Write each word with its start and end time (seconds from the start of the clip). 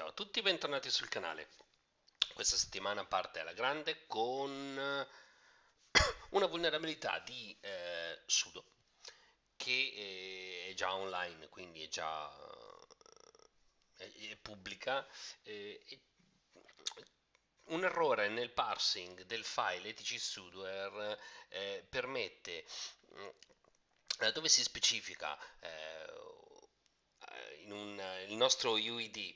Ciao 0.00 0.08
a 0.08 0.12
tutti, 0.12 0.40
bentornati 0.40 0.90
sul 0.90 1.10
canale. 1.10 1.50
Questa 2.32 2.56
settimana 2.56 3.04
parte 3.04 3.40
alla 3.40 3.52
grande 3.52 4.06
con 4.06 5.06
una 6.30 6.46
vulnerabilità 6.46 7.18
di 7.18 7.54
eh, 7.60 8.22
sudo 8.24 8.64
che 9.56 9.70
eh, 9.70 10.70
è 10.70 10.74
già 10.74 10.94
online, 10.94 11.50
quindi 11.50 11.82
è 11.82 11.88
già 11.88 12.34
è, 13.98 14.10
è 14.30 14.36
pubblica. 14.36 15.06
Eh, 15.42 15.84
un 17.64 17.84
errore 17.84 18.30
nel 18.30 18.52
parsing 18.52 19.24
del 19.24 19.44
file 19.44 19.90
etc 19.90 20.16
sudoer 20.16 21.20
eh, 21.48 21.86
permette 21.86 22.64
mm, 23.16 23.28
dove 24.32 24.48
si 24.48 24.62
specifica 24.62 25.38
eh, 25.58 26.10
un, 27.72 28.02
il 28.28 28.36
nostro 28.36 28.72
UID 28.72 29.16
eh, 29.16 29.34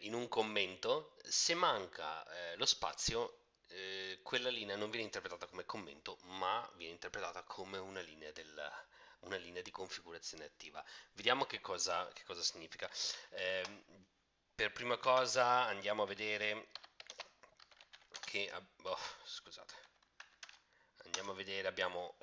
in 0.00 0.14
un 0.14 0.28
commento, 0.28 1.16
se 1.24 1.54
manca 1.54 2.24
eh, 2.32 2.56
lo 2.56 2.66
spazio, 2.66 3.38
eh, 3.68 4.20
quella 4.22 4.50
linea 4.50 4.76
non 4.76 4.90
viene 4.90 5.04
interpretata 5.04 5.46
come 5.46 5.64
commento, 5.64 6.18
ma 6.22 6.68
viene 6.76 6.92
interpretata 6.94 7.42
come 7.44 7.78
una 7.78 8.00
linea, 8.00 8.30
del, 8.32 8.72
una 9.20 9.36
linea 9.36 9.62
di 9.62 9.70
configurazione 9.70 10.44
attiva. 10.44 10.84
Vediamo 11.12 11.44
che 11.44 11.60
cosa, 11.60 12.08
che 12.12 12.24
cosa 12.24 12.42
significa. 12.42 12.90
Ehm, 13.30 13.84
per 14.54 14.72
prima 14.72 14.96
cosa 14.98 15.64
andiamo 15.66 16.02
a 16.02 16.06
vedere 16.06 16.68
che... 18.20 18.50
Oh, 18.82 18.98
scusate 19.24 19.88
andiamo 21.04 21.32
a 21.32 21.34
vedere 21.34 21.66
abbiamo 21.66 22.16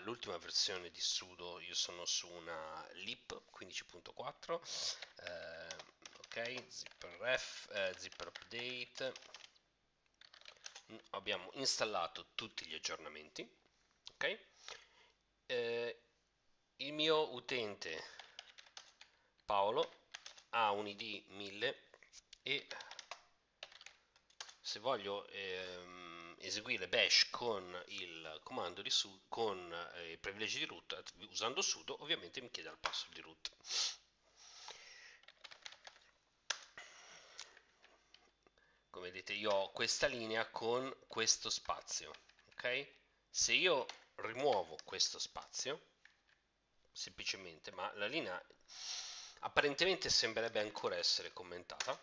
l'ultima 0.00 0.36
versione 0.38 0.90
di 0.90 1.00
sudo 1.00 1.60
io 1.60 1.74
sono 1.74 2.04
su 2.04 2.28
una 2.28 2.84
lip 2.94 3.40
15.4 3.56 4.60
eh, 5.16 5.76
ok 6.36 6.64
zipper 6.68 7.40
eh, 7.72 7.94
zipper 7.96 8.26
update. 8.28 9.12
Mm, 10.92 10.96
abbiamo 11.10 11.50
installato 11.54 12.26
tutti 12.34 12.66
gli 12.66 12.74
aggiornamenti 12.74 13.48
ok? 14.12 14.38
Eh, 15.46 16.00
il 16.76 16.92
mio 16.92 17.32
utente 17.32 18.04
Paolo 19.46 19.90
ha 20.50 20.72
un 20.72 20.86
id 20.86 21.24
1000 21.28 21.78
e 22.42 22.66
se 24.60 24.78
voglio 24.78 25.26
ehm, 25.28 26.36
eseguire 26.40 26.86
bash 26.86 27.30
con 27.30 27.82
il 27.86 28.40
comando 28.42 28.82
di 28.82 28.90
su 28.90 29.22
con 29.28 29.72
eh, 29.94 30.12
i 30.12 30.18
privilegi 30.18 30.58
di 30.58 30.66
root 30.66 31.02
usando 31.30 31.62
sudo 31.62 32.02
ovviamente 32.02 32.42
mi 32.42 32.50
chiede 32.50 32.68
il 32.68 32.76
password 32.78 33.14
di 33.14 33.20
root 33.22 33.50
come 38.96 39.05
vedete 39.16 39.32
io 39.32 39.50
ho 39.50 39.70
questa 39.72 40.06
linea 40.08 40.44
con 40.50 40.94
questo 41.06 41.48
spazio 41.48 42.12
ok? 42.50 42.86
Se 43.30 43.54
io 43.54 43.86
rimuovo 44.16 44.76
questo 44.84 45.18
spazio 45.18 45.80
semplicemente 46.92 47.70
ma 47.70 47.90
la 47.94 48.06
linea 48.08 48.38
apparentemente 49.40 50.10
sembrerebbe 50.10 50.60
ancora 50.60 50.96
essere 50.96 51.32
commentata 51.32 51.98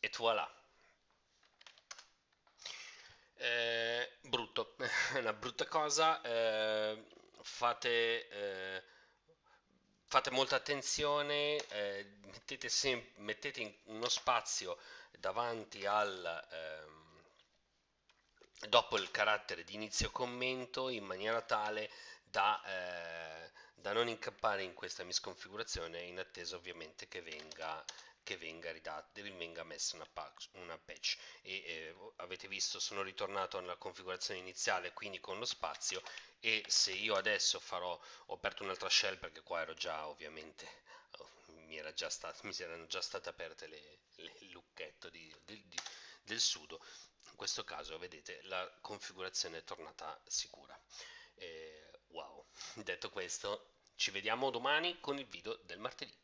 e 0.00 0.10
voilà. 0.16 0.52
Eh, 3.34 4.18
brutto, 4.22 4.74
una 5.14 5.32
brutta 5.32 5.66
cosa, 5.66 6.20
eh, 6.22 7.04
fate, 7.42 8.28
eh, 8.28 8.84
fate 10.08 10.30
molta 10.30 10.56
attenzione, 10.56 11.56
eh, 11.68 12.04
mettete, 12.22 12.68
sem- 12.68 13.04
mettete 13.16 13.80
uno 13.84 14.08
spazio 14.08 14.78
davanti 15.18 15.84
al... 15.86 16.46
Ehm, 16.50 16.96
dopo 18.68 18.96
il 18.96 19.10
carattere 19.10 19.62
di 19.64 19.74
inizio 19.74 20.10
commento 20.10 20.88
in 20.88 21.04
maniera 21.04 21.40
tale 21.42 21.90
da, 22.24 22.60
eh, 22.64 23.50
da 23.74 23.92
non 23.92 24.08
incappare 24.08 24.62
in 24.62 24.74
questa 24.74 25.04
misconfigurazione 25.04 26.00
in 26.00 26.18
attesa 26.18 26.56
ovviamente 26.56 27.06
che 27.06 27.22
venga 27.22 27.84
che 28.28 28.36
venga 28.36 28.70
ridata, 28.70 29.22
venga 29.22 29.64
messa 29.64 29.96
una, 29.96 30.04
patch, 30.04 30.50
una 30.52 30.76
patch. 30.76 31.16
e 31.40 31.54
eh, 31.64 31.96
avete 32.16 32.46
visto 32.46 32.78
sono 32.78 33.00
ritornato 33.00 33.58
nella 33.58 33.76
configurazione 33.76 34.38
iniziale 34.38 34.92
quindi 34.92 35.18
con 35.18 35.38
lo 35.38 35.46
spazio 35.46 36.02
e 36.38 36.62
se 36.66 36.92
io 36.92 37.14
adesso 37.14 37.58
farò 37.58 37.98
ho 38.26 38.34
aperto 38.34 38.64
un'altra 38.64 38.90
shell 38.90 39.18
perché 39.18 39.40
qua 39.40 39.62
ero 39.62 39.72
già 39.72 40.06
ovviamente 40.06 40.68
oh, 41.12 41.30
mi, 41.54 41.78
era 41.78 41.90
già 41.94 42.10
stato, 42.10 42.46
mi 42.46 42.54
erano 42.58 42.86
già 42.86 43.00
state 43.00 43.30
aperte 43.30 43.66
le, 43.66 44.00
le 44.16 44.34
lucchetto 44.50 45.08
di, 45.08 45.34
di, 45.46 45.64
di, 45.66 45.76
del 46.24 46.40
sudo 46.40 46.84
in 47.30 47.36
questo 47.36 47.64
caso 47.64 47.96
vedete 47.96 48.40
la 48.42 48.70
configurazione 48.82 49.58
è 49.58 49.64
tornata 49.64 50.20
sicura. 50.26 50.78
Eh, 51.36 51.90
wow. 52.08 52.44
Detto 52.84 53.08
questo 53.10 53.76
ci 53.94 54.10
vediamo 54.10 54.50
domani 54.50 55.00
con 55.00 55.18
il 55.18 55.26
video 55.26 55.54
del 55.62 55.78
martedì 55.78 56.14